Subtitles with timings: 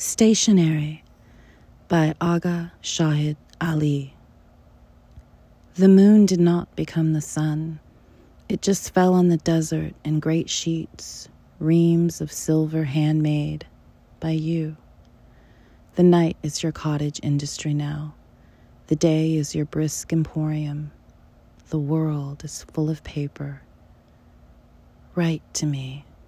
[0.00, 1.02] Stationary
[1.88, 4.14] by Agha Shahid Ali.
[5.74, 7.80] The moon did not become the sun.
[8.48, 13.66] It just fell on the desert in great sheets, reams of silver handmade
[14.20, 14.76] by you.
[15.96, 18.14] The night is your cottage industry now.
[18.86, 20.92] The day is your brisk emporium.
[21.70, 23.62] The world is full of paper.
[25.16, 26.04] Write to me.